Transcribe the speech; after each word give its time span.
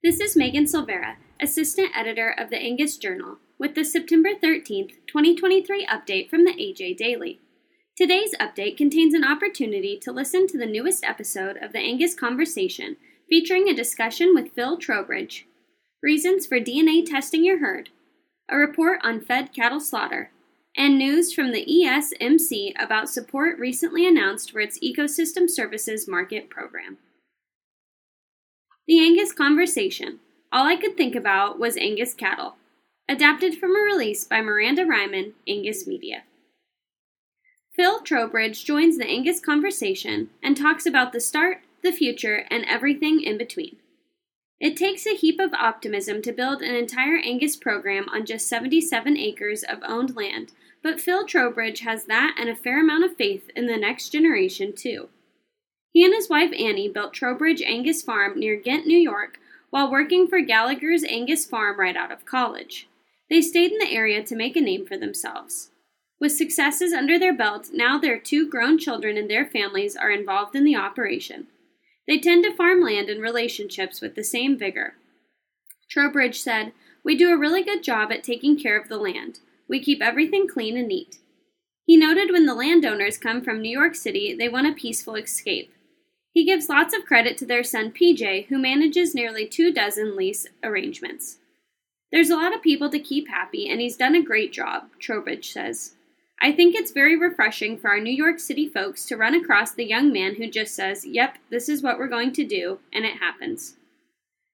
This 0.00 0.20
is 0.20 0.36
Megan 0.36 0.68
Silveira, 0.68 1.16
Assistant 1.40 1.90
Editor 1.92 2.32
of 2.38 2.50
the 2.50 2.56
Angus 2.56 2.96
Journal, 2.96 3.38
with 3.58 3.74
the 3.74 3.84
September 3.84 4.28
13th, 4.32 4.92
2023 5.08 5.86
update 5.86 6.30
from 6.30 6.44
the 6.44 6.52
AJ 6.52 6.96
Daily. 6.96 7.40
Today's 7.96 8.32
update 8.40 8.76
contains 8.76 9.12
an 9.12 9.24
opportunity 9.24 9.98
to 9.98 10.12
listen 10.12 10.46
to 10.46 10.56
the 10.56 10.66
newest 10.66 11.02
episode 11.02 11.56
of 11.56 11.72
the 11.72 11.80
Angus 11.80 12.14
Conversation, 12.14 12.96
featuring 13.28 13.68
a 13.68 13.74
discussion 13.74 14.36
with 14.36 14.52
Phil 14.52 14.78
Trowbridge, 14.78 15.48
reasons 16.00 16.46
for 16.46 16.60
DNA 16.60 17.04
testing 17.04 17.44
your 17.44 17.58
herd, 17.58 17.88
a 18.48 18.56
report 18.56 19.00
on 19.02 19.20
fed 19.20 19.52
cattle 19.52 19.80
slaughter, 19.80 20.30
and 20.76 20.96
news 20.96 21.32
from 21.32 21.50
the 21.50 21.66
ESMC 21.66 22.72
about 22.80 23.10
support 23.10 23.58
recently 23.58 24.06
announced 24.06 24.52
for 24.52 24.60
its 24.60 24.78
Ecosystem 24.78 25.50
Services 25.50 26.06
Market 26.06 26.48
program. 26.48 26.98
The 28.88 29.00
Angus 29.00 29.34
Conversation. 29.34 30.18
All 30.50 30.66
I 30.66 30.74
could 30.74 30.96
think 30.96 31.14
about 31.14 31.58
was 31.58 31.76
Angus 31.76 32.14
cattle. 32.14 32.56
Adapted 33.06 33.58
from 33.58 33.76
a 33.76 33.80
release 33.80 34.24
by 34.24 34.40
Miranda 34.40 34.86
Reiman, 34.86 35.32
Angus 35.46 35.86
Media. 35.86 36.22
Phil 37.76 38.00
Trowbridge 38.00 38.64
joins 38.64 38.96
the 38.96 39.06
Angus 39.06 39.40
Conversation 39.40 40.30
and 40.42 40.56
talks 40.56 40.86
about 40.86 41.12
the 41.12 41.20
start, 41.20 41.60
the 41.82 41.92
future, 41.92 42.46
and 42.50 42.64
everything 42.64 43.20
in 43.20 43.36
between. 43.36 43.76
It 44.58 44.74
takes 44.74 45.06
a 45.06 45.14
heap 45.14 45.38
of 45.38 45.52
optimism 45.52 46.22
to 46.22 46.32
build 46.32 46.62
an 46.62 46.74
entire 46.74 47.18
Angus 47.18 47.56
program 47.56 48.06
on 48.08 48.24
just 48.24 48.48
77 48.48 49.18
acres 49.18 49.64
of 49.64 49.80
owned 49.86 50.16
land, 50.16 50.52
but 50.82 50.98
Phil 50.98 51.26
Trowbridge 51.26 51.80
has 51.80 52.04
that 52.04 52.36
and 52.40 52.48
a 52.48 52.56
fair 52.56 52.80
amount 52.80 53.04
of 53.04 53.16
faith 53.16 53.50
in 53.54 53.66
the 53.66 53.76
next 53.76 54.08
generation, 54.08 54.72
too. 54.74 55.10
He 55.92 56.04
and 56.04 56.14
his 56.14 56.28
wife 56.28 56.52
Annie 56.52 56.88
built 56.88 57.14
Trowbridge 57.14 57.62
Angus 57.62 58.02
Farm 58.02 58.38
near 58.38 58.56
Ghent, 58.56 58.86
New 58.86 58.98
York, 58.98 59.38
while 59.70 59.90
working 59.90 60.26
for 60.26 60.40
Gallagher's 60.40 61.04
Angus 61.04 61.46
Farm 61.46 61.78
right 61.78 61.96
out 61.96 62.12
of 62.12 62.24
college. 62.24 62.88
They 63.30 63.40
stayed 63.40 63.72
in 63.72 63.78
the 63.78 63.92
area 63.92 64.22
to 64.22 64.36
make 64.36 64.56
a 64.56 64.60
name 64.60 64.86
for 64.86 64.96
themselves. 64.96 65.70
With 66.20 66.32
successes 66.32 66.92
under 66.92 67.18
their 67.18 67.34
belt, 67.34 67.70
now 67.72 67.98
their 67.98 68.18
two 68.18 68.48
grown 68.48 68.78
children 68.78 69.16
and 69.16 69.30
their 69.30 69.46
families 69.46 69.96
are 69.96 70.10
involved 70.10 70.56
in 70.56 70.64
the 70.64 70.76
operation. 70.76 71.46
They 72.06 72.18
tend 72.18 72.44
to 72.44 72.54
farm 72.54 72.80
land 72.80 73.08
and 73.08 73.20
relationships 73.20 74.00
with 74.00 74.14
the 74.14 74.24
same 74.24 74.58
vigor. 74.58 74.94
Trowbridge 75.90 76.40
said, 76.40 76.72
We 77.04 77.16
do 77.16 77.30
a 77.30 77.38
really 77.38 77.62
good 77.62 77.82
job 77.82 78.10
at 78.10 78.24
taking 78.24 78.58
care 78.58 78.78
of 78.78 78.88
the 78.88 78.96
land. 78.96 79.40
We 79.68 79.80
keep 79.80 80.02
everything 80.02 80.48
clean 80.48 80.76
and 80.76 80.88
neat. 80.88 81.18
He 81.84 81.96
noted 81.96 82.30
when 82.32 82.46
the 82.46 82.54
landowners 82.54 83.18
come 83.18 83.42
from 83.42 83.60
New 83.60 83.70
York 83.70 83.94
City, 83.94 84.34
they 84.34 84.48
want 84.48 84.66
a 84.66 84.72
peaceful 84.72 85.14
escape. 85.14 85.72
He 86.32 86.44
gives 86.44 86.68
lots 86.68 86.94
of 86.94 87.04
credit 87.04 87.36
to 87.38 87.46
their 87.46 87.64
son 87.64 87.90
PJ, 87.90 88.46
who 88.46 88.58
manages 88.58 89.14
nearly 89.14 89.46
two 89.46 89.72
dozen 89.72 90.16
lease 90.16 90.46
arrangements. 90.62 91.38
There's 92.10 92.30
a 92.30 92.36
lot 92.36 92.54
of 92.54 92.62
people 92.62 92.90
to 92.90 92.98
keep 92.98 93.28
happy, 93.28 93.68
and 93.68 93.80
he's 93.80 93.96
done 93.96 94.14
a 94.14 94.22
great 94.22 94.52
job, 94.52 94.88
Trowbridge 94.98 95.52
says. 95.52 95.94
I 96.40 96.52
think 96.52 96.74
it's 96.74 96.92
very 96.92 97.18
refreshing 97.18 97.76
for 97.76 97.90
our 97.90 98.00
New 98.00 98.14
York 98.14 98.38
City 98.38 98.68
folks 98.68 99.04
to 99.06 99.16
run 99.16 99.34
across 99.34 99.72
the 99.72 99.84
young 99.84 100.12
man 100.12 100.36
who 100.36 100.48
just 100.48 100.74
says, 100.74 101.04
Yep, 101.04 101.38
this 101.50 101.68
is 101.68 101.82
what 101.82 101.98
we're 101.98 102.06
going 102.06 102.32
to 102.34 102.44
do, 102.44 102.78
and 102.92 103.04
it 103.04 103.16
happens. 103.16 103.74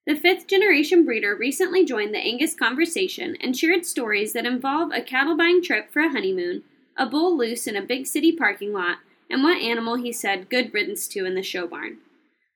The 0.07 0.15
fifth 0.15 0.47
generation 0.47 1.05
breeder 1.05 1.35
recently 1.35 1.85
joined 1.85 2.13
the 2.13 2.19
Angus 2.19 2.53
conversation 2.53 3.37
and 3.39 3.57
shared 3.57 3.85
stories 3.85 4.33
that 4.33 4.45
involve 4.45 4.91
a 4.91 5.01
cattle 5.01 5.37
buying 5.37 5.63
trip 5.63 5.91
for 5.91 6.01
a 6.01 6.09
honeymoon, 6.09 6.63
a 6.97 7.05
bull 7.05 7.37
loose 7.37 7.67
in 7.67 7.75
a 7.75 7.81
big 7.81 8.05
city 8.05 8.31
parking 8.31 8.73
lot, 8.73 8.97
and 9.29 9.43
what 9.43 9.61
animal 9.61 9.95
he 9.95 10.11
said 10.11 10.49
good 10.49 10.73
riddance 10.73 11.07
to 11.09 11.25
in 11.25 11.35
the 11.35 11.43
show 11.43 11.67
barn. 11.67 11.97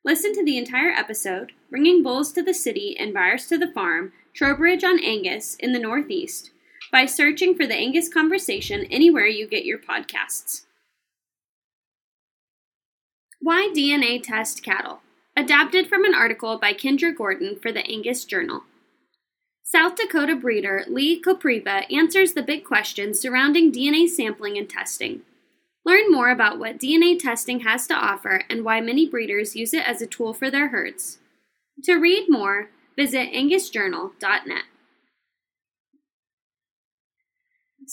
Listen 0.05 0.33
to 0.33 0.43
the 0.43 0.57
entire 0.57 0.91
episode, 0.91 1.51
Bringing 1.69 2.01
Bulls 2.01 2.31
to 2.33 2.41
the 2.41 2.53
City 2.53 2.95
and 2.97 3.13
Buyers 3.13 3.47
to 3.47 3.57
the 3.57 3.71
Farm, 3.71 4.13
Trowbridge 4.33 4.83
on 4.83 5.03
Angus 5.03 5.55
in 5.55 5.73
the 5.73 5.79
Northeast, 5.79 6.51
by 6.91 7.05
searching 7.05 7.55
for 7.55 7.67
the 7.67 7.75
Angus 7.75 8.07
Conversation 8.07 8.85
anywhere 8.85 9.27
you 9.27 9.47
get 9.47 9.65
your 9.65 9.77
podcasts. 9.77 10.65
Why 13.41 13.71
DNA 13.75 14.21
Test 14.21 14.63
Cattle? 14.63 15.01
Adapted 15.35 15.87
from 15.87 16.03
an 16.05 16.13
article 16.13 16.57
by 16.57 16.73
Kindra 16.73 17.15
Gordon 17.15 17.57
for 17.61 17.71
the 17.71 17.85
Angus 17.85 18.25
Journal. 18.25 18.63
South 19.63 19.95
Dakota 19.95 20.35
breeder 20.35 20.83
Lee 20.87 21.21
Kopriva 21.21 21.85
answers 21.93 22.33
the 22.33 22.41
big 22.41 22.63
questions 22.63 23.19
surrounding 23.19 23.71
DNA 23.71 24.09
sampling 24.09 24.57
and 24.57 24.69
testing. 24.69 25.21
Learn 25.89 26.11
more 26.11 26.29
about 26.29 26.59
what 26.59 26.77
DNA 26.77 27.17
testing 27.17 27.61
has 27.61 27.87
to 27.87 27.95
offer 27.95 28.43
and 28.47 28.63
why 28.63 28.79
many 28.79 29.09
breeders 29.09 29.55
use 29.55 29.73
it 29.73 29.87
as 29.87 30.03
a 30.03 30.05
tool 30.05 30.35
for 30.35 30.51
their 30.51 30.67
herds. 30.67 31.17
To 31.85 31.95
read 31.95 32.29
more, 32.29 32.69
visit 32.95 33.33
angusjournal.net. 33.33 34.65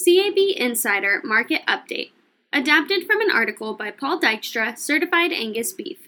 CAB 0.04 0.36
Insider 0.58 1.22
Market 1.24 1.62
Update, 1.66 2.10
adapted 2.52 3.06
from 3.06 3.22
an 3.22 3.30
article 3.30 3.72
by 3.72 3.90
Paul 3.90 4.20
Dykstra, 4.20 4.76
Certified 4.76 5.32
Angus 5.32 5.72
Beef. 5.72 6.06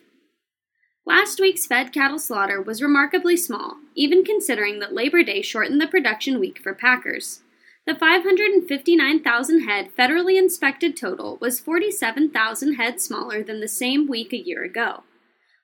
Last 1.06 1.40
week's 1.40 1.64
fed 1.64 1.94
cattle 1.94 2.18
slaughter 2.18 2.60
was 2.60 2.82
remarkably 2.82 3.38
small, 3.38 3.78
even 3.94 4.24
considering 4.24 4.78
that 4.80 4.92
Labor 4.92 5.22
Day 5.22 5.40
shortened 5.40 5.80
the 5.80 5.86
production 5.86 6.38
week 6.38 6.58
for 6.58 6.74
packers. 6.74 7.40
The 7.88 7.94
559,000 7.94 9.62
head 9.62 9.96
federally 9.96 10.38
inspected 10.38 10.94
total 10.94 11.38
was 11.40 11.58
47,000 11.58 12.74
head 12.74 13.00
smaller 13.00 13.42
than 13.42 13.60
the 13.60 13.68
same 13.68 14.06
week 14.06 14.34
a 14.34 14.36
year 14.36 14.62
ago. 14.62 15.04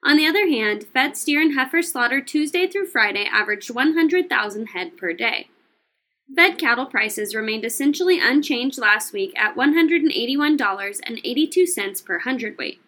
On 0.03 0.17
the 0.17 0.27
other 0.27 0.49
hand, 0.49 0.85
fed 0.85 1.19
steer 1.19 1.43
and 1.43 1.53
heifer 1.53 1.83
slaughter 1.83 2.23
Tuesday 2.23 2.67
through 2.67 2.87
Friday 2.87 3.29
averaged 3.31 3.75
100,000 3.75 4.67
head 4.69 4.97
per 4.97 5.13
day. 5.13 5.51
Fed 6.35 6.57
cattle 6.57 6.87
prices 6.87 7.35
remained 7.35 7.67
essentially 7.67 8.19
unchanged 8.19 8.79
last 8.79 9.13
week 9.13 9.39
at 9.39 9.55
$181.82 9.55 12.05
per 12.07 12.21
hundredweight. 12.21 12.81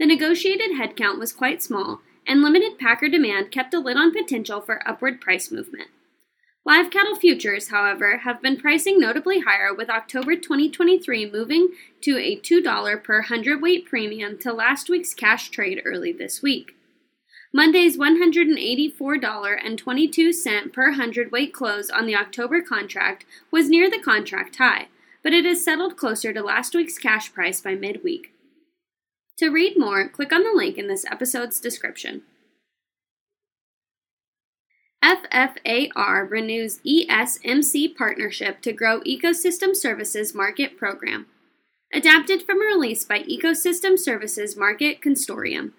The 0.00 0.06
negotiated 0.06 0.76
head 0.76 0.96
count 0.96 1.20
was 1.20 1.32
quite 1.32 1.62
small, 1.62 2.00
and 2.26 2.42
limited 2.42 2.80
packer 2.80 3.08
demand 3.08 3.52
kept 3.52 3.74
a 3.74 3.78
lid 3.78 3.96
on 3.96 4.10
potential 4.10 4.60
for 4.60 4.82
upward 4.84 5.20
price 5.20 5.52
movement. 5.52 5.90
Live 6.64 6.90
cattle 6.90 7.16
futures, 7.16 7.70
however, 7.70 8.18
have 8.18 8.40
been 8.40 8.56
pricing 8.56 9.00
notably 9.00 9.40
higher, 9.40 9.74
with 9.74 9.90
October 9.90 10.36
2023 10.36 11.28
moving 11.28 11.70
to 12.02 12.16
a 12.16 12.38
$2 12.38 13.02
per 13.02 13.22
hundredweight 13.22 13.84
premium 13.84 14.38
to 14.38 14.52
last 14.52 14.88
week's 14.88 15.12
cash 15.12 15.48
trade 15.48 15.82
early 15.84 16.12
this 16.12 16.40
week. 16.40 16.76
Monday's 17.52 17.98
$184.22 17.98 20.72
per 20.72 20.92
hundredweight 20.92 21.52
close 21.52 21.90
on 21.90 22.06
the 22.06 22.14
October 22.14 22.62
contract 22.62 23.24
was 23.50 23.68
near 23.68 23.90
the 23.90 23.98
contract 23.98 24.54
high, 24.56 24.86
but 25.24 25.32
it 25.32 25.44
has 25.44 25.64
settled 25.64 25.96
closer 25.96 26.32
to 26.32 26.42
last 26.42 26.76
week's 26.76 26.96
cash 26.96 27.34
price 27.34 27.60
by 27.60 27.74
midweek. 27.74 28.32
To 29.38 29.48
read 29.48 29.76
more, 29.76 30.08
click 30.08 30.32
on 30.32 30.44
the 30.44 30.52
link 30.54 30.78
in 30.78 30.86
this 30.86 31.04
episode's 31.06 31.58
description. 31.58 32.22
FFAR 35.02 36.30
renews 36.30 36.78
ESMC 36.86 37.96
partnership 37.96 38.60
to 38.62 38.72
grow 38.72 39.00
Ecosystem 39.00 39.74
Services 39.74 40.32
Market 40.32 40.78
Program. 40.78 41.26
Adapted 41.92 42.42
from 42.42 42.62
a 42.62 42.66
release 42.66 43.04
by 43.04 43.18
Ecosystem 43.24 43.98
Services 43.98 44.56
Market 44.56 45.00
Consortium. 45.00 45.72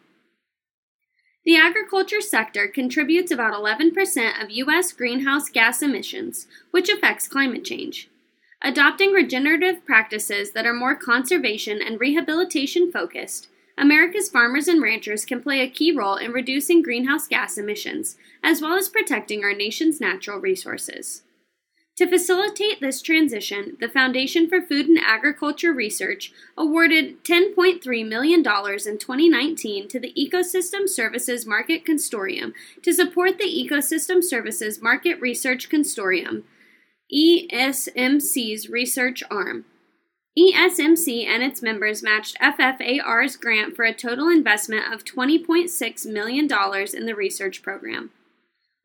The 1.46 1.56
agriculture 1.56 2.20
sector 2.22 2.68
contributes 2.68 3.32
about 3.32 3.54
11% 3.54 4.44
of 4.44 4.52
U.S. 4.52 4.92
greenhouse 4.92 5.50
gas 5.50 5.82
emissions, 5.82 6.48
which 6.72 6.90
affects 6.90 7.28
climate 7.28 7.64
change. 7.64 8.10
Adopting 8.62 9.12
regenerative 9.12 9.86
practices 9.86 10.52
that 10.52 10.66
are 10.66 10.74
more 10.74 10.96
conservation 10.96 11.82
and 11.82 12.00
rehabilitation 12.00 12.92
focused, 12.92 13.48
America's 13.78 14.30
farmers 14.30 14.68
and 14.68 14.82
ranchers 14.82 15.26
can 15.26 15.42
play 15.42 15.62
a 15.62 15.70
key 15.70 15.92
role 15.92 16.16
in 16.16 16.32
reducing 16.32 16.82
greenhouse 16.82 17.28
gas 17.28 17.58
emissions, 17.58 18.18
as 18.44 18.62
well 18.62 18.78
as 18.78 18.90
protecting 18.90 19.44
our 19.44 19.54
nation's 19.54 20.00
natural 20.00 20.40
resources. 20.40 21.24
To 21.98 22.08
facilitate 22.08 22.82
this 22.82 23.04
transition, 23.04 23.78
the 23.80 23.88
Foundation 23.88 24.50
for 24.50 24.64
Food 24.64 24.88
and 24.88 24.98
Agriculture 24.98 25.72
Research 25.72 26.34
awarded 26.58 27.24
$10.3 27.24 28.08
million 28.08 28.40
in 28.40 28.44
2019 28.44 29.88
to 29.90 30.00
the 30.00 30.12
Ecosystem 30.14 30.90
Services 30.90 31.46
Market 31.46 31.86
Consortium 31.86 32.54
to 32.82 32.94
support 32.94 33.38
the 33.38 33.44
Ecosystem 33.44 34.24
Services 34.24 34.82
Market 34.82 35.22
Research 35.22 35.70
Consortium, 35.70 36.44
ESMC's 37.14 38.70
research 38.70 39.24
arm. 39.30 39.66
ESMC 40.38 41.28
and 41.28 41.44
its 41.44 41.62
members 41.62 42.02
matched 42.02 42.38
FFAR's 42.40 43.38
grant 43.38 43.76
for 43.76 43.86
a 43.86 43.94
total 43.94 44.30
investment 44.30 44.92
of 44.92 45.06
$20.6 45.06 46.06
million 46.08 46.50
in 46.94 47.06
the 47.06 47.16
research 47.16 47.62
program. 47.62 48.10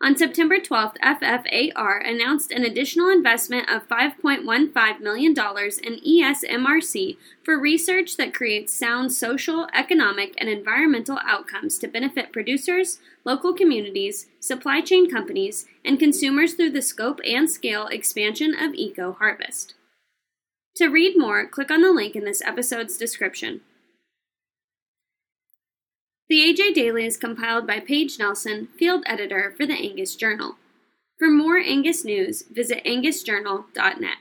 On 0.00 0.16
September 0.16 0.58
12th, 0.58 0.96
FFAR 1.02 2.08
announced 2.08 2.52
an 2.52 2.64
additional 2.64 3.08
investment 3.08 3.68
of 3.68 3.88
$5.15 3.88 5.00
million 5.00 5.32
in 5.32 5.34
ESMRC 5.34 7.16
for 7.42 7.58
research 7.58 8.16
that 8.16 8.32
creates 8.32 8.72
sound 8.72 9.12
social, 9.12 9.66
economic, 9.74 10.34
and 10.38 10.48
environmental 10.48 11.18
outcomes 11.24 11.78
to 11.78 11.88
benefit 11.88 12.32
producers, 12.32 13.00
local 13.24 13.52
communities, 13.52 14.26
supply 14.38 14.80
chain 14.80 15.10
companies, 15.10 15.66
and 15.84 15.98
consumers 15.98 16.54
through 16.54 16.70
the 16.70 16.82
scope 16.82 17.20
and 17.26 17.50
scale 17.50 17.88
expansion 17.88 18.54
of 18.54 18.74
Eco 18.74 19.12
Harvest. 19.12 19.74
To 20.76 20.88
read 20.88 21.19
more, 21.19 21.47
click 21.47 21.70
on 21.70 21.82
the 21.82 21.91
link 21.91 22.15
in 22.15 22.25
this 22.25 22.43
episode's 22.43 22.97
description. 22.97 23.62
The 26.29 26.41
AJ 26.41 26.75
Daily 26.75 27.06
is 27.06 27.17
compiled 27.17 27.67
by 27.67 27.81
Paige 27.81 28.19
Nelson, 28.19 28.69
field 28.79 29.03
editor 29.06 29.55
for 29.56 29.67
the 29.67 29.75
Angus 29.75 30.15
Journal. 30.15 30.56
For 31.19 31.31
more 31.31 31.59
Angus 31.59 32.05
news, 32.05 32.43
visit 32.43 32.85
angusjournal.net. 32.85 34.19